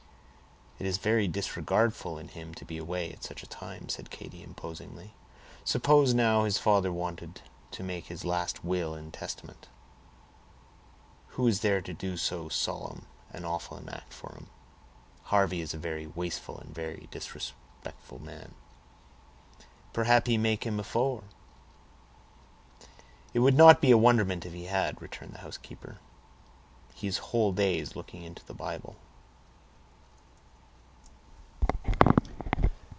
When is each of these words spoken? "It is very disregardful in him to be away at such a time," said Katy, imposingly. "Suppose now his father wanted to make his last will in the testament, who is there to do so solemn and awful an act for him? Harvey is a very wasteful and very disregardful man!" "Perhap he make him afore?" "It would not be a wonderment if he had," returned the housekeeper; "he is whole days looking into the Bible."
"It 0.79 0.87
is 0.87 0.97
very 0.97 1.27
disregardful 1.27 2.17
in 2.17 2.29
him 2.29 2.55
to 2.55 2.65
be 2.65 2.79
away 2.79 3.13
at 3.13 3.23
such 3.23 3.43
a 3.43 3.47
time," 3.47 3.87
said 3.87 4.09
Katy, 4.09 4.41
imposingly. 4.41 5.13
"Suppose 5.63 6.15
now 6.15 6.43
his 6.43 6.57
father 6.57 6.91
wanted 6.91 7.43
to 7.69 7.83
make 7.83 8.07
his 8.07 8.25
last 8.25 8.63
will 8.63 8.95
in 8.95 9.11
the 9.11 9.17
testament, 9.19 9.67
who 11.37 11.45
is 11.47 11.59
there 11.59 11.83
to 11.83 11.93
do 11.93 12.17
so 12.17 12.49
solemn 12.49 13.05
and 13.31 13.45
awful 13.45 13.77
an 13.77 13.89
act 13.89 14.11
for 14.11 14.33
him? 14.33 14.47
Harvey 15.25 15.61
is 15.61 15.75
a 15.75 15.77
very 15.77 16.07
wasteful 16.07 16.57
and 16.57 16.73
very 16.73 17.07
disregardful 17.11 18.17
man!" 18.17 18.55
"Perhap 19.93 20.25
he 20.25 20.35
make 20.35 20.63
him 20.65 20.79
afore?" 20.79 21.25
"It 23.35 23.39
would 23.41 23.55
not 23.55 23.81
be 23.81 23.91
a 23.91 23.99
wonderment 23.99 24.47
if 24.47 24.53
he 24.53 24.63
had," 24.65 24.99
returned 24.99 25.33
the 25.33 25.41
housekeeper; 25.41 25.99
"he 26.95 27.05
is 27.05 27.19
whole 27.29 27.51
days 27.51 27.95
looking 27.95 28.23
into 28.23 28.43
the 28.45 28.55
Bible." 28.55 28.95